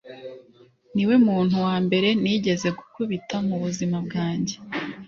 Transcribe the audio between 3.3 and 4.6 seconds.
mubuzima bwanjye